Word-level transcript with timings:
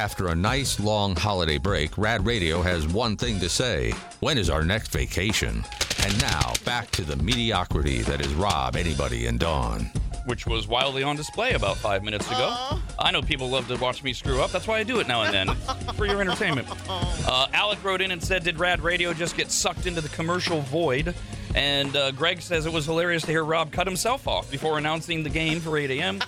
After 0.00 0.28
a 0.28 0.34
nice 0.34 0.80
long 0.80 1.14
holiday 1.14 1.58
break, 1.58 1.98
Rad 1.98 2.24
Radio 2.24 2.62
has 2.62 2.88
one 2.88 3.18
thing 3.18 3.38
to 3.38 3.50
say. 3.50 3.92
When 4.20 4.38
is 4.38 4.48
our 4.48 4.64
next 4.64 4.92
vacation? 4.92 5.62
And 6.02 6.20
now, 6.22 6.54
back 6.64 6.90
to 6.92 7.02
the 7.02 7.16
mediocrity 7.16 8.00
that 8.04 8.22
is 8.22 8.32
Rob, 8.32 8.76
Arnie, 8.76 9.28
and 9.28 9.38
Dawn. 9.38 9.90
which 10.24 10.46
was 10.46 10.66
wildly 10.66 11.02
on 11.02 11.16
display 11.16 11.52
about 11.52 11.76
five 11.76 12.02
minutes 12.02 12.26
ago. 12.28 12.78
I 12.98 13.10
know 13.10 13.20
people 13.20 13.50
love 13.50 13.68
to 13.68 13.76
watch 13.76 14.02
me 14.02 14.14
screw 14.14 14.40
up. 14.40 14.50
That's 14.52 14.66
why 14.66 14.78
I 14.78 14.84
do 14.84 15.00
it 15.00 15.06
now 15.06 15.20
and 15.24 15.34
then 15.34 15.54
for 15.96 16.06
your 16.06 16.22
entertainment. 16.22 16.66
Uh, 17.26 17.46
Alec 17.52 17.84
wrote 17.84 18.00
in 18.00 18.10
and 18.10 18.22
said, 18.22 18.42
Did 18.42 18.58
Rad 18.58 18.80
Radio 18.80 19.12
just 19.12 19.36
get 19.36 19.50
sucked 19.52 19.86
into 19.86 20.00
the 20.00 20.08
commercial 20.08 20.62
void? 20.62 21.14
And 21.54 21.94
uh, 21.94 22.10
Greg 22.12 22.40
says 22.40 22.64
it 22.66 22.72
was 22.72 22.86
hilarious 22.86 23.22
to 23.24 23.30
hear 23.30 23.44
Rob 23.44 23.70
cut 23.70 23.86
himself 23.86 24.26
off 24.26 24.50
before 24.50 24.78
announcing 24.78 25.22
the 25.22 25.28
game 25.28 25.60
for 25.60 25.76
8 25.76 25.90
a.m. 25.90 26.20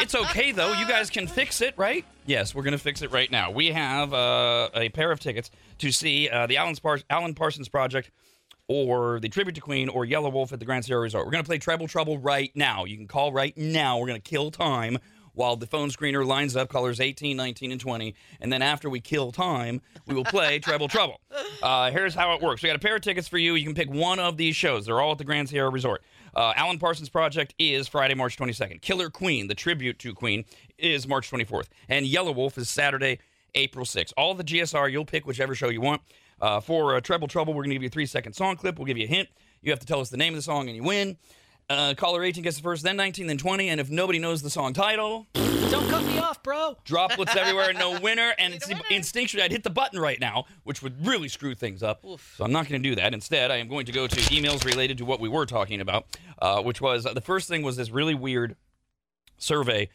it's 0.00 0.14
okay, 0.14 0.52
though. 0.52 0.72
You 0.72 0.86
guys 0.86 1.10
can 1.10 1.26
fix 1.26 1.60
it, 1.60 1.74
right? 1.76 2.04
Yes, 2.26 2.54
we're 2.54 2.62
to 2.72 2.78
fix 2.78 3.02
it 3.02 3.10
right 3.12 3.30
now. 3.30 3.50
We 3.50 3.68
have 3.68 4.12
uh, 4.12 4.68
a 4.74 4.88
pair 4.90 5.10
of 5.10 5.20
tickets 5.20 5.50
to 5.78 5.92
see 5.92 6.28
uh, 6.28 6.46
the 6.46 6.56
Alan, 6.56 6.76
Alan 7.10 7.34
Parsons 7.34 7.68
Project 7.68 8.10
or 8.68 9.18
the 9.20 9.28
Tribute 9.28 9.54
to 9.54 9.60
Queen 9.60 9.88
or 9.88 10.04
Yellow 10.04 10.28
Wolf 10.28 10.52
at 10.52 10.58
the 10.58 10.66
Grand 10.66 10.84
Sierra 10.84 11.00
Resort. 11.00 11.24
We're 11.24 11.32
going 11.32 11.42
to 11.42 11.48
play 11.48 11.58
Treble 11.58 11.88
Trouble 11.88 12.18
right 12.18 12.50
now. 12.54 12.84
You 12.84 12.96
can 12.96 13.06
call 13.06 13.32
right 13.32 13.56
now. 13.56 13.98
We're 13.98 14.08
going 14.08 14.20
to 14.20 14.30
kill 14.30 14.50
time 14.50 14.98
while 15.38 15.54
the 15.56 15.66
phone 15.66 15.88
screener 15.88 16.26
lines 16.26 16.56
up 16.56 16.68
colors 16.68 17.00
18, 17.00 17.36
19, 17.36 17.70
and 17.70 17.80
20. 17.80 18.14
And 18.40 18.52
then 18.52 18.60
after 18.60 18.90
we 18.90 19.00
kill 19.00 19.30
time, 19.30 19.80
we 20.04 20.14
will 20.14 20.24
play 20.24 20.58
Treble 20.58 20.88
Trouble. 20.88 21.20
Uh, 21.62 21.92
here's 21.92 22.12
how 22.12 22.34
it 22.34 22.42
works. 22.42 22.60
We 22.60 22.68
got 22.68 22.74
a 22.74 22.80
pair 22.80 22.96
of 22.96 23.02
tickets 23.02 23.28
for 23.28 23.38
you. 23.38 23.54
You 23.54 23.64
can 23.64 23.74
pick 23.74 23.88
one 23.88 24.18
of 24.18 24.36
these 24.36 24.56
shows. 24.56 24.86
They're 24.86 25.00
all 25.00 25.12
at 25.12 25.18
the 25.18 25.24
Grand 25.24 25.48
Sierra 25.48 25.70
Resort. 25.70 26.02
Uh, 26.34 26.54
Alan 26.56 26.80
Parsons 26.80 27.08
Project 27.08 27.54
is 27.56 27.86
Friday, 27.86 28.14
March 28.14 28.36
22nd. 28.36 28.82
Killer 28.82 29.10
Queen, 29.10 29.46
the 29.46 29.54
tribute 29.54 30.00
to 30.00 30.12
Queen, 30.12 30.44
is 30.76 31.06
March 31.06 31.30
24th. 31.30 31.68
And 31.88 32.04
Yellow 32.04 32.32
Wolf 32.32 32.58
is 32.58 32.68
Saturday, 32.68 33.20
April 33.54 33.86
6th. 33.86 34.12
All 34.16 34.34
the 34.34 34.44
GSR, 34.44 34.90
you'll 34.90 35.04
pick 35.04 35.24
whichever 35.24 35.54
show 35.54 35.68
you 35.68 35.80
want. 35.80 36.02
Uh, 36.40 36.58
for 36.58 36.96
uh, 36.96 37.00
Treble 37.00 37.28
Trouble, 37.28 37.54
we're 37.54 37.62
going 37.62 37.70
to 37.70 37.76
give 37.76 37.82
you 37.82 37.88
a 37.88 37.90
three 37.90 38.06
second 38.06 38.32
song 38.32 38.56
clip. 38.56 38.76
We'll 38.76 38.86
give 38.86 38.98
you 38.98 39.04
a 39.04 39.08
hint. 39.08 39.28
You 39.62 39.70
have 39.70 39.80
to 39.80 39.86
tell 39.86 40.00
us 40.00 40.10
the 40.10 40.16
name 40.16 40.32
of 40.32 40.38
the 40.38 40.42
song 40.42 40.68
and 40.68 40.76
you 40.76 40.82
win. 40.82 41.16
Uh, 41.70 41.92
caller 41.94 42.24
18 42.24 42.42
gets 42.44 42.56
the 42.56 42.62
first, 42.62 42.82
then 42.82 42.96
19, 42.96 43.26
then 43.26 43.36
20. 43.36 43.68
And 43.68 43.80
if 43.80 43.90
nobody 43.90 44.18
knows 44.18 44.40
the 44.40 44.48
song 44.50 44.72
title, 44.72 45.26
Don't 45.34 45.86
cut 45.90 46.02
me 46.02 46.18
off, 46.18 46.42
bro. 46.42 46.78
droplets 46.84 47.36
everywhere, 47.36 47.74
no 47.74 48.00
winner. 48.02 48.32
And 48.38 48.54
it's 48.54 48.66
instinctually, 48.68 49.42
I'd 49.42 49.52
hit 49.52 49.64
the 49.64 49.70
button 49.70 50.00
right 50.00 50.18
now, 50.18 50.46
which 50.64 50.82
would 50.82 51.06
really 51.06 51.28
screw 51.28 51.54
things 51.54 51.82
up. 51.82 52.02
So 52.02 52.44
I'm 52.44 52.52
not 52.52 52.66
going 52.68 52.82
to 52.82 52.88
do 52.88 52.94
that. 52.96 53.12
Instead, 53.12 53.50
I 53.50 53.56
am 53.56 53.68
going 53.68 53.84
to 53.84 53.92
go 53.92 54.06
to 54.06 54.16
emails 54.16 54.64
related 54.64 54.96
to 54.98 55.04
what 55.04 55.20
we 55.20 55.28
were 55.28 55.44
talking 55.44 55.82
about, 55.82 56.06
uh, 56.40 56.62
which 56.62 56.80
was 56.80 57.04
uh, 57.04 57.12
the 57.12 57.20
first 57.20 57.48
thing 57.48 57.62
was 57.62 57.76
this 57.76 57.90
really 57.90 58.14
weird 58.14 58.56
survey 59.36 59.90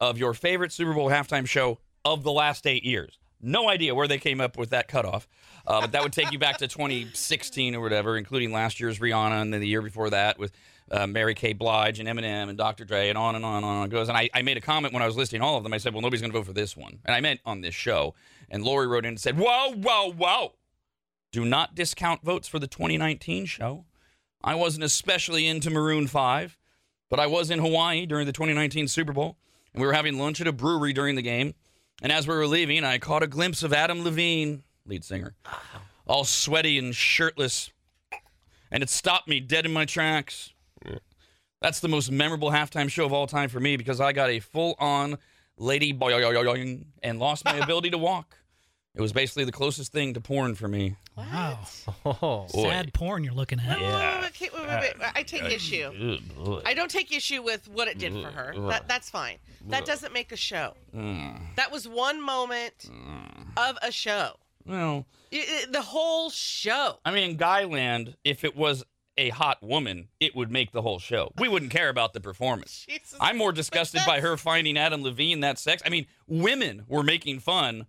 of 0.00 0.18
your 0.18 0.34
favorite 0.34 0.70
Super 0.70 0.92
Bowl 0.92 1.10
halftime 1.10 1.46
show 1.46 1.78
of 2.04 2.22
the 2.22 2.32
last 2.32 2.64
eight 2.64 2.84
years. 2.84 3.18
No 3.40 3.68
idea 3.68 3.94
where 3.94 4.08
they 4.08 4.18
came 4.18 4.40
up 4.40 4.58
with 4.58 4.70
that 4.70 4.88
cutoff, 4.88 5.28
uh, 5.66 5.80
but 5.80 5.92
that 5.92 6.02
would 6.02 6.12
take 6.12 6.32
you 6.32 6.38
back 6.38 6.58
to 6.58 6.66
2016 6.66 7.74
or 7.74 7.80
whatever, 7.80 8.16
including 8.16 8.52
last 8.52 8.80
year's 8.80 8.98
Rihanna 8.98 9.40
and 9.42 9.52
then 9.52 9.60
the 9.60 9.68
year 9.68 9.82
before 9.82 10.10
that 10.10 10.38
with 10.38 10.52
uh, 10.90 11.06
Mary 11.06 11.34
Kay 11.34 11.52
Blige 11.52 12.00
and 12.00 12.08
Eminem 12.08 12.48
and 12.48 12.58
Dr. 12.58 12.84
Dre 12.84 13.08
and 13.08 13.18
on 13.18 13.36
and 13.36 13.44
on 13.44 13.58
and 13.58 13.66
on 13.66 13.86
it 13.86 13.90
goes. 13.90 14.08
And 14.08 14.16
I, 14.16 14.28
I 14.34 14.42
made 14.42 14.56
a 14.56 14.60
comment 14.60 14.92
when 14.92 15.02
I 15.02 15.06
was 15.06 15.16
listing 15.16 15.40
all 15.40 15.56
of 15.56 15.62
them. 15.62 15.72
I 15.72 15.78
said, 15.78 15.92
well, 15.92 16.02
nobody's 16.02 16.20
going 16.20 16.32
to 16.32 16.38
vote 16.38 16.46
for 16.46 16.52
this 16.52 16.76
one. 16.76 16.98
And 17.04 17.14
I 17.14 17.20
meant 17.20 17.40
on 17.44 17.60
this 17.60 17.74
show. 17.74 18.14
And 18.50 18.64
Lori 18.64 18.86
wrote 18.86 19.04
in 19.04 19.10
and 19.10 19.20
said, 19.20 19.38
whoa, 19.38 19.72
whoa, 19.72 20.12
whoa. 20.12 20.52
Do 21.30 21.44
not 21.44 21.74
discount 21.74 22.22
votes 22.24 22.48
for 22.48 22.58
the 22.58 22.66
2019 22.66 23.44
show. 23.44 23.84
I 24.42 24.54
wasn't 24.54 24.84
especially 24.84 25.46
into 25.46 25.70
Maroon 25.70 26.06
5, 26.06 26.56
but 27.10 27.20
I 27.20 27.26
was 27.26 27.50
in 27.50 27.58
Hawaii 27.58 28.06
during 28.06 28.26
the 28.26 28.32
2019 28.32 28.88
Super 28.88 29.12
Bowl. 29.12 29.36
And 29.74 29.82
we 29.82 29.86
were 29.86 29.92
having 29.92 30.18
lunch 30.18 30.40
at 30.40 30.46
a 30.46 30.52
brewery 30.52 30.92
during 30.92 31.16
the 31.16 31.22
game. 31.22 31.54
And 32.02 32.12
as 32.12 32.28
we 32.28 32.34
were 32.34 32.46
leaving, 32.46 32.84
I 32.84 32.98
caught 32.98 33.22
a 33.22 33.26
glimpse 33.26 33.62
of 33.62 33.72
Adam 33.72 34.04
Levine, 34.04 34.62
lead 34.86 35.04
singer, 35.04 35.34
all 36.06 36.24
sweaty 36.24 36.78
and 36.78 36.94
shirtless. 36.94 37.70
And 38.70 38.82
it 38.82 38.90
stopped 38.90 39.28
me 39.28 39.40
dead 39.40 39.66
in 39.66 39.72
my 39.72 39.84
tracks. 39.84 40.52
That's 41.60 41.80
the 41.80 41.88
most 41.88 42.10
memorable 42.10 42.50
halftime 42.50 42.88
show 42.88 43.04
of 43.04 43.12
all 43.12 43.26
time 43.26 43.48
for 43.48 43.58
me 43.58 43.76
because 43.76 44.00
I 44.00 44.12
got 44.12 44.30
a 44.30 44.38
full 44.38 44.76
on 44.78 45.18
lady 45.56 45.92
boing 45.92 46.84
and 47.02 47.18
lost 47.18 47.44
my 47.44 47.56
ability 47.62 47.90
to 47.90 47.98
walk. 47.98 48.38
It 48.98 49.00
was 49.00 49.12
basically 49.12 49.44
the 49.44 49.52
closest 49.52 49.92
thing 49.92 50.14
to 50.14 50.20
porn 50.20 50.56
for 50.56 50.66
me. 50.66 50.96
Wow. 51.16 51.60
Oh, 52.04 52.46
Sad 52.48 52.92
porn 52.92 53.22
you're 53.22 53.32
looking 53.34 53.60
at. 53.60 53.76
Okay, 54.26 54.48
wait, 54.52 54.66
wait, 54.68 54.98
wait. 54.98 55.10
I 55.14 55.22
take 55.22 55.44
issue. 55.44 56.18
I 56.64 56.74
don't 56.74 56.90
take 56.90 57.14
issue 57.14 57.42
with 57.42 57.68
what 57.68 57.86
it 57.86 57.98
did 57.98 58.12
for 58.14 58.28
her. 58.30 58.54
That, 58.68 58.88
that's 58.88 59.08
fine. 59.10 59.36
That 59.68 59.84
doesn't 59.84 60.12
make 60.12 60.32
a 60.32 60.36
show. 60.36 60.74
Mm. 60.94 61.40
That 61.56 61.70
was 61.70 61.86
one 61.86 62.20
moment 62.20 62.90
of 63.56 63.78
a 63.82 63.92
show. 63.92 64.32
Well, 64.66 65.06
I- 65.32 65.64
I- 65.68 65.70
the 65.70 65.82
whole 65.82 66.30
show. 66.30 66.98
I 67.04 67.12
mean, 67.12 67.30
in 67.30 67.36
Guyland, 67.36 68.16
if 68.24 68.42
it 68.44 68.56
was 68.56 68.84
a 69.16 69.28
hot 69.30 69.62
woman, 69.62 70.08
it 70.20 70.34
would 70.36 70.50
make 70.50 70.72
the 70.72 70.82
whole 70.82 70.98
show. 70.98 71.32
We 71.38 71.48
wouldn't 71.48 71.70
care 71.72 71.88
about 71.88 72.12
the 72.14 72.20
performance. 72.20 72.84
Jesus. 72.88 73.16
I'm 73.20 73.36
more 73.36 73.52
disgusted 73.52 74.00
by 74.06 74.20
her 74.20 74.36
finding 74.36 74.76
Adam 74.78 75.02
Levine 75.02 75.40
that 75.40 75.58
sex. 75.58 75.82
I 75.84 75.88
mean, 75.88 76.06
women 76.26 76.84
were 76.88 77.02
making 77.02 77.40
fun 77.40 77.86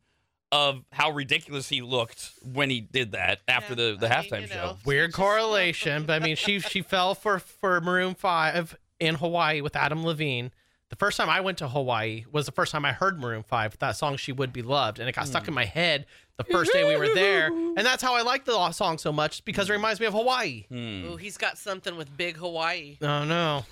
of 0.51 0.83
how 0.91 1.11
ridiculous 1.11 1.69
he 1.69 1.81
looked 1.81 2.31
when 2.43 2.69
he 2.69 2.81
did 2.81 3.11
that 3.11 3.39
after 3.47 3.73
Yeah, 3.73 3.91
the, 3.91 3.97
the 3.99 4.13
I 4.17 4.21
mean, 4.21 4.29
halftime 4.31 4.41
you 4.41 4.47
show. 4.47 4.55
know. 4.55 4.77
weird 4.85 5.13
correlation, 5.13 6.05
but 6.05 6.21
I 6.21 6.25
mean, 6.25 6.35
she 6.35 6.59
she 6.59 6.81
fell 6.83 7.13
for 7.15 7.39
for 7.39 7.79
Maroon 7.81 8.15
Five 8.15 8.75
in 8.99 9.15
Hawaii 9.15 9.61
with 9.61 9.75
Adam 9.75 10.03
Levine. 10.05 10.51
The 10.89 10.95
first 10.95 11.17
time 11.17 11.29
I 11.29 11.39
went 11.41 11.59
to 11.59 11.67
Hawaii 11.67 12.25
was 12.31 12.47
the 12.47 12.51
first 12.51 12.71
time 12.71 12.83
I 12.83 12.93
heard 12.93 13.19
Maroon 13.19 13.43
Five, 13.43 13.77
that 13.77 13.95
song 13.95 14.17
"She 14.17 14.31
Would 14.31 14.51
Be 14.51 14.63
Loved," 14.63 14.97
and 14.99 15.07
it 15.07 15.13
got 15.15 15.27
stuck 15.27 15.47
in 15.47 15.53
my 15.53 15.65
head 15.65 16.07
the 16.37 16.43
first 16.45 16.73
day 16.73 16.83
we 16.83 16.95
were 16.97 17.13
there, 17.13 17.47
and 17.47 17.77
that's 17.77 18.01
how 18.01 18.15
I 18.15 18.21
like 18.23 18.45
the 18.45 18.71
song 18.71 18.97
so 18.97 19.11
much 19.11 19.45
because 19.45 19.69
it 19.69 19.73
reminds 19.73 19.99
me 19.99 20.07
of 20.07 20.13
Hawaii. 20.13 20.65
Hmm. 20.69 21.05
Ooh, 21.11 21.15
he's 21.17 21.37
got 21.37 21.59
something 21.59 21.95
with 21.95 22.15
big 22.17 22.37
Hawaii. 22.37 22.97
Oh 23.03 23.23
no, 23.23 23.65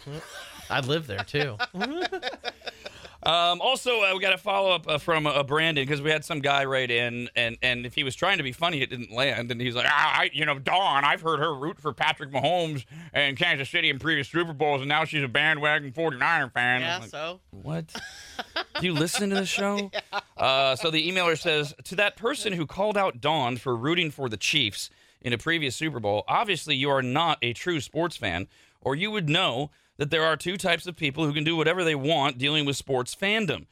I'd 0.69 0.85
live 0.85 1.07
there 1.07 1.23
too. 1.23 1.57
Um, 3.27 3.59
also, 3.59 4.03
uh, 4.03 4.13
we 4.13 4.21
got 4.21 4.33
a 4.33 4.37
follow 4.37 4.71
up 4.71 4.87
uh, 4.87 4.97
from 4.97 5.27
uh, 5.27 5.43
Brandon 5.43 5.85
because 5.85 6.01
we 6.01 6.09
had 6.09 6.23
some 6.23 6.39
guy 6.39 6.63
write 6.63 6.89
in, 6.89 7.29
and 7.35 7.57
and 7.61 7.85
if 7.85 7.93
he 7.93 8.05
was 8.05 8.15
trying 8.15 8.37
to 8.37 8.43
be 8.43 8.53
funny, 8.53 8.81
it 8.81 8.89
didn't 8.89 9.11
land. 9.11 9.51
And 9.51 9.59
he's 9.59 9.75
like, 9.75 9.85
ah, 9.85 10.19
I, 10.19 10.29
you 10.31 10.45
know, 10.45 10.57
Dawn, 10.57 11.03
I've 11.03 11.19
heard 11.19 11.39
her 11.39 11.53
root 11.53 11.77
for 11.77 11.91
Patrick 11.91 12.31
Mahomes 12.31 12.85
and 13.11 13.35
Kansas 13.35 13.69
City 13.69 13.89
in 13.89 13.99
previous 13.99 14.29
Super 14.29 14.53
Bowls, 14.53 14.79
and 14.79 14.87
now 14.87 15.03
she's 15.03 15.23
a 15.23 15.27
bandwagon 15.27 15.91
49er 15.91 16.53
fan. 16.53 16.79
Yeah, 16.79 16.99
like, 16.99 17.09
so 17.09 17.41
What? 17.51 17.93
Do 18.79 18.81
you 18.85 18.93
listen 18.93 19.29
to 19.31 19.35
the 19.35 19.45
show? 19.45 19.91
uh, 20.37 20.77
so 20.77 20.89
the 20.89 21.11
emailer 21.11 21.37
says 21.37 21.75
to 21.83 21.95
that 21.95 22.15
person 22.15 22.53
who 22.53 22.65
called 22.65 22.97
out 22.97 23.19
Dawn 23.19 23.57
for 23.57 23.75
rooting 23.75 24.09
for 24.09 24.29
the 24.29 24.37
Chiefs 24.37 24.89
in 25.21 25.33
a 25.33 25.37
previous 25.37 25.75
Super 25.75 25.99
Bowl, 25.99 26.23
obviously 26.29 26.77
you 26.77 26.89
are 26.89 27.01
not 27.01 27.39
a 27.41 27.51
true 27.51 27.81
sports 27.81 28.15
fan, 28.15 28.47
or 28.79 28.95
you 28.95 29.11
would 29.11 29.27
know 29.27 29.69
that 29.97 30.09
there 30.09 30.23
are 30.23 30.37
two 30.37 30.57
types 30.57 30.87
of 30.87 30.95
people 30.95 31.25
who 31.25 31.33
can 31.33 31.43
do 31.43 31.55
whatever 31.55 31.83
they 31.83 31.95
want 31.95 32.37
dealing 32.37 32.65
with 32.65 32.75
sports 32.75 33.15
fandom. 33.15 33.65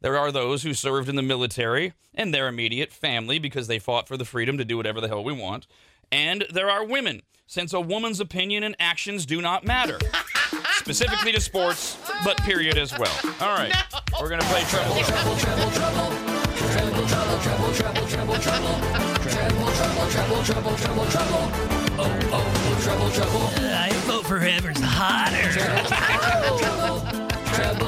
There 0.00 0.18
are 0.18 0.30
those 0.30 0.62
who 0.62 0.74
served 0.74 1.08
in 1.08 1.16
the 1.16 1.22
military 1.22 1.94
and 2.14 2.32
their 2.32 2.48
immediate 2.48 2.92
family 2.92 3.38
because 3.38 3.66
they 3.66 3.78
fought 3.78 4.08
for 4.08 4.16
the 4.16 4.24
freedom 4.24 4.58
to 4.58 4.64
do 4.64 4.76
whatever 4.76 5.00
the 5.00 5.08
hell 5.08 5.24
we 5.24 5.32
want. 5.32 5.66
And 6.12 6.46
there 6.52 6.70
are 6.70 6.84
women, 6.84 7.22
since 7.46 7.72
a 7.72 7.80
woman's 7.80 8.20
opinion 8.20 8.62
and 8.62 8.76
actions 8.78 9.26
do 9.26 9.40
not 9.40 9.64
matter. 9.64 9.98
Specifically 10.76 11.32
to 11.32 11.40
sports, 11.40 11.98
but 12.24 12.36
period 12.38 12.78
as 12.78 12.96
well. 12.96 13.18
All 13.40 13.56
right, 13.56 13.74
we're 14.20 14.28
going 14.28 14.40
to 14.40 14.46
play 14.46 16.35
Treble. 16.56 17.06
I 23.58 23.90
vote 24.04 24.26
for 24.26 24.38
whoever's 24.38 24.78
hotter. 24.80 25.50
Trample, 25.52 25.88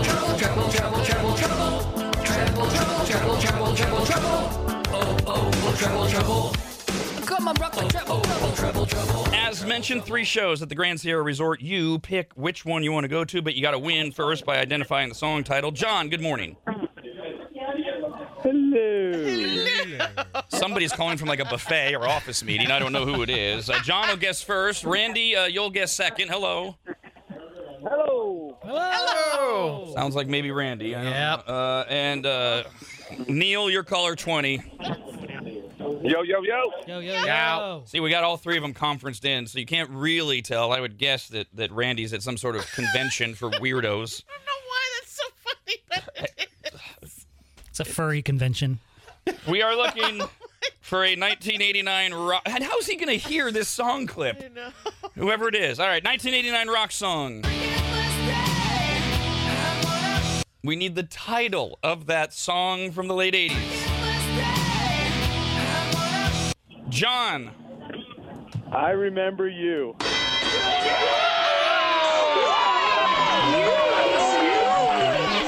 trouble, 0.03 0.37
trouble, 0.37 0.71
trouble, 0.71 1.05
trouble, 1.05 1.35
trouble. 1.37 2.13
Trample, 2.25 2.71
trouble, 2.71 3.07
trouble, 3.07 3.37
trouble, 3.37 3.75
trouble, 3.75 4.07
trouble. 4.07 4.51
Oh, 5.27 5.75
trouble, 5.79 6.09
trouble. 6.09 6.53
Come 7.25 7.49
on, 7.49 7.55
rock. 7.57 7.75
As 9.35 9.65
mentioned, 9.65 10.05
three 10.05 10.25
shows 10.25 10.61
at 10.63 10.69
the 10.69 10.75
Grand 10.75 11.01
Sierra 11.01 11.23
Resort. 11.23 11.61
You 11.63 11.99
pick 12.01 12.33
which 12.35 12.65
one 12.65 12.83
you 12.83 12.91
want 12.93 13.05
to 13.05 13.09
go 13.09 13.25
to, 13.25 13.41
but 13.41 13.55
you 13.55 13.63
got 13.63 13.71
to 13.71 13.79
win 13.79 14.11
first 14.13 14.45
by 14.45 14.59
identifying 14.59 15.09
the 15.09 15.15
song 15.15 15.45
title. 15.45 15.71
John, 15.71 16.09
good 16.09 16.21
morning. 16.21 16.57
Somebody's 20.49 20.93
calling 20.93 21.17
from 21.19 21.29
like 21.29 21.41
a 21.41 21.45
buffet 21.45 21.95
or 21.95 22.07
office 22.09 22.43
meeting. 22.43 22.71
I 22.71 22.79
don't 22.79 22.93
know 22.93 23.05
who 23.05 23.23
it 23.23 23.31
is. 23.31 23.69
Uh, 23.71 23.79
John 23.83 24.09
will 24.09 24.17
guess 24.17 24.43
first. 24.43 24.85
Randy, 24.85 25.37
uh, 25.37 25.47
you'll 25.47 25.71
guess 25.71 25.93
second. 25.93 26.29
Hello. 26.29 26.77
Hello. 27.81 28.59
Hello. 28.63 29.93
Sounds 29.95 30.15
like 30.15 30.27
maybe 30.29 30.51
Randy. 30.51 30.95
I 30.95 31.03
don't 31.05 31.13
Yep. 31.13 31.47
know. 31.49 31.55
Uh, 31.55 31.85
and 31.89 32.27
uh, 32.27 32.65
Neil, 33.29 33.71
your 33.71 33.85
caller 33.85 34.17
20. 34.17 34.61
Yo, 36.03 36.23
yo, 36.23 36.23
yo. 36.23 36.43
Yo, 36.43 36.99
yo, 36.99 37.01
Yeah. 37.01 37.57
yo. 37.59 37.83
See, 37.87 38.01
we 38.01 38.11
got 38.11 38.25
all 38.25 38.37
three 38.37 38.57
of 38.57 38.63
them 38.63 38.75
conferenced 38.75 39.25
in, 39.25 39.47
so 39.47 39.59
you 39.59 39.67
can't 39.67 39.91
really 39.91 40.43
tell. 40.43 40.73
I 40.73 40.81
would 40.81 40.99
guess 40.99 41.29
that, 41.29 41.47
that 41.55 41.71
Randy's 41.73 42.13
at 42.13 42.23
some 42.23 42.37
sort 42.37 42.57
of 42.57 42.71
convention 42.73 43.35
for 43.35 43.51
weirdos. 43.51 44.23
I 44.29 44.33
don't 44.35 44.47
know 44.47 44.59
why 44.67 44.81
that's 45.01 45.13
so 45.13 45.25
funny. 45.45 45.77
But 45.89 46.31
it 46.39 46.49
is. 47.03 47.27
It's 47.71 47.81
a 47.81 47.85
furry 47.85 48.23
convention. 48.23 48.81
We 49.49 49.63
are 49.63 49.77
looking 49.77 50.21
for 50.81 51.05
a 51.05 51.17
1989 51.17 52.15
rock. 52.15 52.43
And 52.47 52.63
how's 52.63 52.87
he 52.87 52.97
going 52.97 53.09
to 53.09 53.29
hear 53.29 53.51
this 53.51 53.69
song 53.69 54.07
clip? 54.07 54.59
Whoever 55.15 55.49
it 55.49 55.55
is. 55.55 55.81
All 55.81 55.87
right, 55.87 56.05
1989 56.05 56.69
rock 56.69 56.93
song. 56.93 57.45
We 60.65 60.77
need 60.77 60.95
the 60.95 61.03
title 61.05 61.79
of 61.83 62.07
that 62.07 62.33
song 62.33 62.91
from 62.93 63.09
the 63.09 63.15
late 63.15 63.35
80s. 63.35 63.85
John. 66.89 67.51
I 68.73 68.91
remember 68.91 69.49
you. 69.49 69.95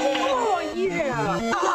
Oh, 0.02 0.72
yeah. 0.74 1.69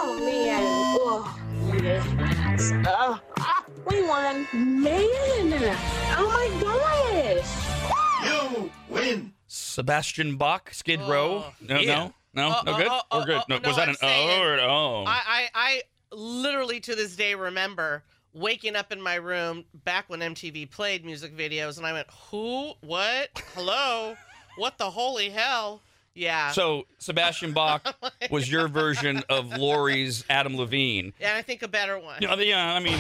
Uh, 2.87 3.17
ah, 3.39 3.65
we 3.89 4.01
won. 4.07 4.47
Man. 4.53 5.75
Oh, 6.17 6.27
my 6.27 6.61
gosh. 6.61 8.25
You 8.25 8.71
win! 8.89 9.33
Sebastian 9.47 10.37
Bach, 10.37 10.71
Skid 10.73 11.01
Row. 11.01 11.45
No, 11.61 11.79
yeah. 11.79 11.95
no, 12.33 12.49
no, 12.49 12.55
Oh, 12.57 12.61
no 12.65 12.73
oh, 12.73 12.77
good. 12.77 12.87
oh, 12.89 13.01
We're 13.11 13.21
oh, 13.21 13.25
good. 13.25 13.35
oh, 13.37 13.43
No, 13.49 13.57
no, 13.57 13.67
was 13.67 13.75
that 13.77 13.83
I'm 13.83 13.89
an 13.89 13.95
saying- 13.95 14.29
O 14.39 14.43
or 14.43 14.53
an 14.53 14.59
O? 14.61 15.03
I, 15.07 15.21
I, 15.27 15.49
I 15.55 15.81
literally 16.11 16.79
to 16.81 16.95
this 16.95 17.15
day 17.15 17.35
remember 17.35 18.03
waking 18.33 18.75
up 18.75 18.91
in 18.91 19.01
my 19.01 19.15
room 19.15 19.65
back 19.83 20.09
when 20.09 20.19
MTV 20.19 20.69
played 20.71 21.05
music 21.05 21.35
videos, 21.35 21.77
and 21.77 21.85
I 21.85 21.93
went, 21.93 22.07
"Who? 22.31 22.73
What? 22.81 23.29
Hello? 23.55 24.15
what 24.57 24.77
the 24.77 24.89
holy 24.89 25.29
hell?" 25.29 25.81
Yeah. 26.15 26.51
So 26.51 26.85
Sebastian 26.97 27.51
Bach 27.51 27.95
oh 28.03 28.09
was 28.31 28.50
your 28.50 28.67
version 28.67 29.21
of 29.29 29.56
Lori's 29.57 30.23
Adam 30.29 30.56
Levine. 30.57 31.13
and 31.19 31.38
I 31.38 31.41
think 31.41 31.62
a 31.62 31.67
better 31.67 32.00
one. 32.00 32.19
Yeah, 32.21 32.35
yeah, 32.35 32.73
I 32.73 32.79
mean, 32.79 32.97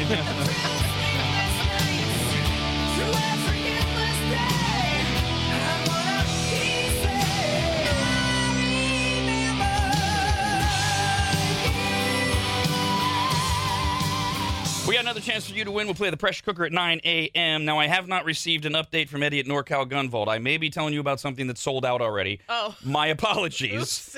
we 14.95 14.99
got 14.99 15.07
another 15.07 15.19
chance 15.19 15.49
for 15.49 15.53
you 15.53 15.65
to 15.65 15.71
win. 15.71 15.87
We'll 15.87 15.93
play 15.93 16.09
the 16.09 16.15
pressure 16.15 16.41
cooker 16.41 16.63
at 16.63 16.71
9 16.71 17.01
a.m. 17.03 17.65
Now, 17.65 17.77
I 17.77 17.87
have 17.87 18.07
not 18.07 18.23
received 18.23 18.65
an 18.65 18.73
update 18.73 19.09
from 19.09 19.23
Eddie 19.23 19.41
at 19.41 19.45
NorCal 19.45 19.89
Gun 19.89 20.09
Vault. 20.09 20.29
I 20.29 20.39
may 20.39 20.55
be 20.55 20.69
telling 20.69 20.93
you 20.93 21.01
about 21.01 21.19
something 21.19 21.47
that's 21.47 21.59
sold 21.59 21.83
out 21.83 22.01
already. 22.01 22.39
Oh. 22.47 22.73
My 22.81 23.07
apologies. 23.07 24.15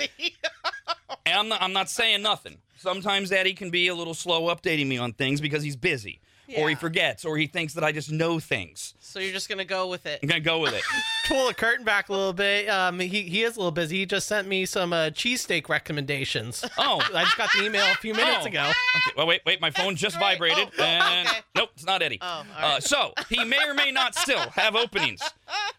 I'm 1.26 1.48
not, 1.48 1.64
I'm 1.64 1.74
not 1.74 1.90
saying 1.90 2.22
nothing. 2.22 2.60
Sometimes 2.78 3.32
Eddie 3.32 3.56
can 3.56 3.72
be 3.72 3.88
a 3.88 3.96
little 3.96 4.14
slow 4.14 4.54
updating 4.54 4.86
me 4.86 5.00
on 5.00 5.14
things 5.14 5.42
because 5.42 5.64
he's 5.64 5.76
busy, 5.76 6.20
or 6.56 6.70
he 6.70 6.76
forgets, 6.76 7.26
or 7.26 7.38
he 7.38 7.48
thinks 7.48 7.74
that 7.74 7.84
I 7.84 7.92
just 7.92 8.12
know 8.12 8.40
things. 8.40 8.94
so 9.00 9.20
you're 9.20 9.34
just 9.34 9.50
gonna 9.50 9.66
go 9.66 9.88
with 9.88 10.06
it. 10.06 10.20
I'm 10.24 10.30
gonna 10.30 10.40
go 10.40 10.60
with 10.60 10.74
it. 10.74 10.84
Pull 11.28 11.48
the 11.48 11.54
curtain 11.54 11.84
back 11.84 12.08
a 12.08 12.14
little 12.14 12.32
bit. 12.32 12.70
Um, 12.70 13.00
he, 13.00 13.24
he 13.24 13.44
is 13.44 13.58
a 13.58 13.60
little 13.60 13.72
busy. 13.72 13.98
He 13.98 14.06
just 14.06 14.28
sent 14.30 14.48
me 14.48 14.66
some 14.66 14.94
uh, 14.94 15.10
cheesesteak 15.10 15.68
recommendations. 15.68 16.64
Oh, 16.78 17.02
I 17.14 17.24
just 17.26 17.38
got 17.38 17.50
the 17.54 17.66
email 17.66 17.84
a 17.92 17.96
few 17.96 18.14
minutes 18.14 18.46
Oh. 18.46 18.48
ago. 18.48 18.62
Okay, 18.62 19.12
well, 19.18 19.28
wait, 19.28 19.42
wait. 19.46 19.60
My 19.60 19.72
phone 19.72 19.96
just 19.98 20.18
Great. 20.18 20.34
vibrated, 20.40 20.70
Oh, 20.70 20.72
oh, 20.80 20.84
and 20.84 21.28
okay. 21.28 21.40
nope, 21.56 21.70
it's 21.76 21.86
not 21.86 22.02
Eddie. 22.02 22.20
Oh, 22.22 22.44
uh, 22.58 22.80
so 22.80 23.14
he 23.30 23.44
may 23.44 23.60
or 23.68 23.74
may 23.74 23.92
not 23.92 24.16
still 24.16 24.40
have 24.52 24.76
openings 24.78 25.22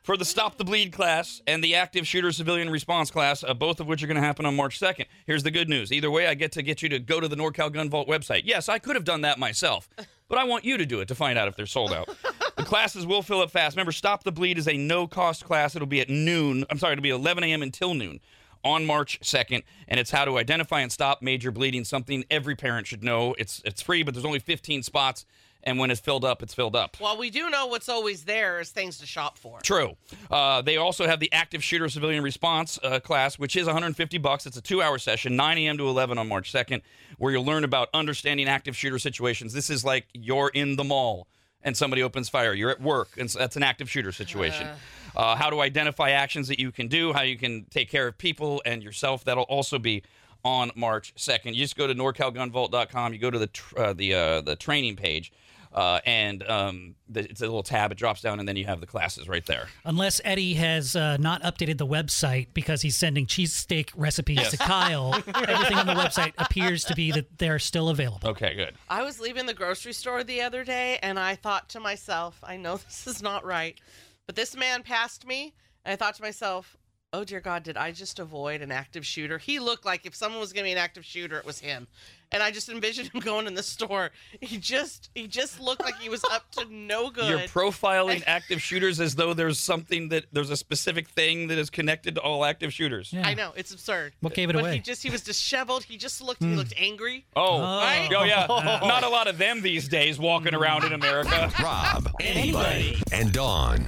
for 0.02 0.16
the 0.18 0.24
Stop 0.24 0.58
the 0.58 0.64
Bleed 0.64 0.92
class 0.92 1.40
and 1.46 1.64
the 1.64 1.74
Active 1.76 2.06
Shooter 2.06 2.30
Civilian 2.32 2.68
Response 2.68 3.10
class, 3.10 3.42
uh, 3.42 3.54
both 3.54 3.80
of 3.80 3.86
which 3.86 4.02
are 4.02 4.06
going 4.06 4.16
to 4.16 4.22
happen 4.22 4.44
on 4.44 4.54
March 4.54 4.78
2nd. 4.78 5.06
Here's 5.26 5.42
the 5.44 5.50
good 5.50 5.68
news: 5.70 5.92
either 5.92 6.10
way, 6.10 6.26
I 6.26 6.34
get 6.34 6.52
to 6.52 6.62
get 6.62 6.82
you 6.82 6.88
to 6.90 6.98
go 6.98 7.20
to 7.20 7.28
the 7.28 7.36
NorCal 7.36 7.72
Gun 7.72 7.88
Vault 7.88 8.06
website. 8.06 8.42
Yes, 8.44 8.68
I 8.68 8.78
could 8.78 8.96
have 8.96 9.04
done 9.04 9.22
that 9.22 9.38
myself, 9.38 9.88
but 10.28 10.38
I 10.38 10.44
want 10.44 10.64
you 10.64 10.76
to 10.76 10.86
do 10.86 11.00
it 11.00 11.08
to 11.08 11.14
find 11.14 11.38
out 11.38 11.48
if 11.48 11.56
they're 11.56 11.66
sold 11.66 11.92
out. 11.92 12.08
The 12.58 12.64
classes 12.64 13.06
will 13.06 13.22
fill 13.22 13.40
up 13.40 13.52
fast. 13.52 13.76
Remember, 13.76 13.92
Stop 13.92 14.24
the 14.24 14.32
Bleed 14.32 14.58
is 14.58 14.66
a 14.66 14.76
no-cost 14.76 15.44
class. 15.44 15.76
It'll 15.76 15.86
be 15.86 16.00
at 16.00 16.10
noon. 16.10 16.64
I'm 16.68 16.78
sorry, 16.78 16.94
it'll 16.94 17.02
be 17.02 17.10
11 17.10 17.44
a.m. 17.44 17.62
until 17.62 17.94
noon 17.94 18.18
on 18.64 18.84
March 18.84 19.20
2nd, 19.20 19.62
and 19.86 20.00
it's 20.00 20.10
how 20.10 20.24
to 20.24 20.38
identify 20.38 20.80
and 20.80 20.90
stop 20.90 21.22
major 21.22 21.52
bleeding. 21.52 21.84
Something 21.84 22.24
every 22.32 22.56
parent 22.56 22.88
should 22.88 23.04
know. 23.04 23.34
It's 23.38 23.62
it's 23.64 23.80
free, 23.80 24.02
but 24.02 24.12
there's 24.12 24.24
only 24.24 24.40
15 24.40 24.82
spots, 24.82 25.24
and 25.64 25.78
when 25.78 25.90
it's 25.90 26.00
filled 26.00 26.24
up, 26.24 26.42
it's 26.42 26.54
filled 26.54 26.76
up. 26.76 26.96
Well, 27.00 27.16
we 27.18 27.30
do 27.30 27.50
know 27.50 27.66
what's 27.66 27.88
always 27.88 28.24
there 28.24 28.60
is 28.60 28.70
things 28.70 28.98
to 28.98 29.06
shop 29.06 29.38
for. 29.38 29.60
True. 29.60 29.96
Uh, 30.30 30.62
they 30.62 30.76
also 30.76 31.06
have 31.06 31.20
the 31.20 31.32
active 31.32 31.62
shooter 31.62 31.88
civilian 31.88 32.22
response 32.22 32.78
uh, 32.82 33.00
class, 33.00 33.38
which 33.38 33.56
is 33.56 33.66
150 33.66 34.18
bucks. 34.18 34.46
It's 34.46 34.56
a 34.56 34.62
two-hour 34.62 34.98
session, 34.98 35.36
9 35.36 35.58
a.m. 35.58 35.78
to 35.78 35.88
11 35.88 36.18
on 36.18 36.28
March 36.28 36.52
2nd, 36.52 36.82
where 37.18 37.32
you'll 37.32 37.44
learn 37.44 37.64
about 37.64 37.88
understanding 37.92 38.48
active 38.48 38.76
shooter 38.76 38.98
situations. 38.98 39.52
This 39.52 39.70
is 39.70 39.84
like 39.84 40.06
you're 40.14 40.50
in 40.54 40.76
the 40.76 40.84
mall 40.84 41.26
and 41.62 41.76
somebody 41.76 42.02
opens 42.02 42.28
fire. 42.28 42.54
You're 42.54 42.70
at 42.70 42.80
work, 42.80 43.10
and 43.18 43.30
so 43.30 43.38
that's 43.38 43.56
an 43.56 43.62
active 43.62 43.90
shooter 43.90 44.12
situation. 44.12 44.68
Uh, 45.16 45.34
how 45.34 45.50
to 45.50 45.60
identify 45.60 46.10
actions 46.10 46.48
that 46.48 46.60
you 46.60 46.70
can 46.70 46.86
do, 46.86 47.12
how 47.12 47.22
you 47.22 47.36
can 47.36 47.66
take 47.70 47.90
care 47.90 48.06
of 48.06 48.16
people 48.16 48.62
and 48.64 48.82
yourself. 48.82 49.24
That'll 49.24 49.44
also 49.44 49.78
be 49.78 50.04
on 50.44 50.70
March 50.74 51.14
2nd. 51.16 51.54
You 51.54 51.62
just 51.64 51.76
go 51.76 51.86
to 51.86 51.94
norcalgunvault.com. 51.94 53.12
You 53.12 53.18
go 53.18 53.30
to 53.30 53.38
the 53.38 53.48
tr- 53.48 53.78
uh, 53.78 53.92
the 53.92 54.14
uh, 54.14 54.40
the 54.40 54.56
training 54.56 54.96
page. 54.96 55.32
Uh, 55.72 56.00
and 56.06 56.48
um, 56.48 56.94
the, 57.08 57.20
it's 57.20 57.42
a 57.42 57.44
little 57.44 57.62
tab. 57.62 57.92
It 57.92 57.98
drops 57.98 58.22
down, 58.22 58.40
and 58.40 58.48
then 58.48 58.56
you 58.56 58.64
have 58.64 58.80
the 58.80 58.86
classes 58.86 59.28
right 59.28 59.44
there. 59.44 59.68
Unless 59.84 60.20
Eddie 60.24 60.54
has 60.54 60.96
uh, 60.96 61.18
not 61.18 61.42
updated 61.42 61.76
the 61.76 61.86
website 61.86 62.48
because 62.54 62.80
he's 62.80 62.96
sending 62.96 63.26
cheesesteak 63.26 63.90
recipes 63.94 64.48
to 64.48 64.56
Kyle, 64.56 65.14
everything 65.34 65.76
on 65.76 65.86
the 65.86 65.94
website 65.94 66.32
appears 66.38 66.84
to 66.84 66.94
be 66.94 67.12
that 67.12 67.38
they're 67.38 67.58
still 67.58 67.90
available. 67.90 68.30
Okay, 68.30 68.54
good. 68.54 68.74
I 68.88 69.02
was 69.02 69.20
leaving 69.20 69.44
the 69.44 69.54
grocery 69.54 69.92
store 69.92 70.24
the 70.24 70.40
other 70.40 70.64
day 70.64 70.98
and 71.02 71.18
I 71.18 71.34
thought 71.34 71.68
to 71.70 71.80
myself, 71.80 72.40
I 72.42 72.56
know 72.56 72.76
this 72.86 73.06
is 73.06 73.22
not 73.22 73.44
right, 73.44 73.78
but 74.26 74.36
this 74.36 74.56
man 74.56 74.82
passed 74.82 75.26
me 75.26 75.54
and 75.84 75.92
I 75.92 75.96
thought 75.96 76.14
to 76.14 76.22
myself, 76.22 76.76
oh 77.12 77.24
dear 77.24 77.40
God, 77.40 77.62
did 77.62 77.76
I 77.76 77.92
just 77.92 78.18
avoid 78.18 78.60
an 78.60 78.70
active 78.70 79.04
shooter? 79.06 79.38
He 79.38 79.58
looked 79.58 79.84
like 79.84 80.04
if 80.04 80.14
someone 80.14 80.40
was 80.40 80.52
going 80.52 80.64
to 80.64 80.68
be 80.68 80.72
an 80.72 80.78
active 80.78 81.04
shooter, 81.04 81.38
it 81.38 81.46
was 81.46 81.58
him. 81.58 81.86
And 82.30 82.42
I 82.42 82.50
just 82.50 82.68
envisioned 82.68 83.08
him 83.08 83.20
going 83.24 83.46
in 83.46 83.54
the 83.54 83.62
store. 83.62 84.10
He 84.40 84.58
just 84.58 85.08
he 85.14 85.26
just 85.26 85.60
looked 85.60 85.82
like 85.82 85.96
he 85.96 86.10
was 86.10 86.22
up 86.30 86.50
to 86.52 86.66
no 86.70 87.10
good. 87.10 87.28
You're 87.28 87.38
profiling 87.48 88.22
active 88.26 88.60
shooters 88.60 89.00
as 89.00 89.14
though 89.14 89.32
there's 89.32 89.58
something 89.58 90.10
that 90.10 90.26
there's 90.32 90.50
a 90.50 90.56
specific 90.56 91.08
thing 91.08 91.48
that 91.48 91.56
is 91.56 91.70
connected 91.70 92.16
to 92.16 92.20
all 92.20 92.44
active 92.44 92.72
shooters. 92.72 93.12
Yeah. 93.12 93.26
I 93.26 93.34
know, 93.34 93.52
it's 93.56 93.72
absurd. 93.72 94.12
What 94.20 94.34
gave 94.34 94.50
it 94.50 94.54
but 94.54 94.60
away? 94.60 94.74
he 94.74 94.80
just 94.80 95.02
he 95.02 95.10
was 95.10 95.22
disheveled. 95.22 95.84
He 95.84 95.96
just 95.96 96.20
looked 96.20 96.42
he 96.42 96.50
hmm. 96.50 96.56
looked 96.56 96.74
angry. 96.76 97.24
Oh, 97.34 97.60
Right? 97.60 98.10
oh 98.14 98.24
yeah. 98.24 98.46
Oh. 98.48 98.60
Not 98.86 99.04
a 99.04 99.08
lot 99.08 99.26
of 99.26 99.38
them 99.38 99.62
these 99.62 99.88
days 99.88 100.18
walking 100.18 100.54
around 100.54 100.84
in 100.84 100.92
America. 100.92 101.50
Rob, 101.62 102.10
Arnie, 102.20 103.02
and 103.12 103.32
Dawn. 103.32 103.86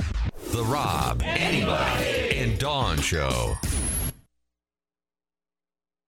The 0.53 0.65
Rob, 0.65 1.23
Arnie, 1.23 1.67
and 1.67 2.30
Dawn 2.61 3.01
Show. 3.01 3.70